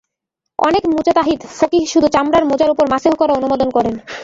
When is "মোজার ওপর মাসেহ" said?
2.45-3.13